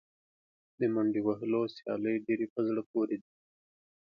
[0.79, 3.31] د منډې وهلو سیالۍ ډېرې په زړه پورې دي.